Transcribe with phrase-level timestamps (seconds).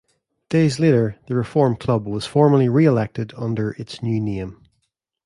[0.49, 4.63] Days later the reformed club was formally re-elected under its new name.